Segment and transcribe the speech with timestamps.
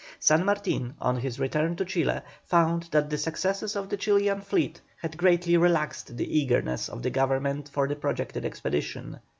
[0.19, 4.81] San Martin, on his return to Chile, found that the successes of the Chilian fleet
[4.99, 9.19] had greatly relaxed the eagerness of the Government for the projected expedition.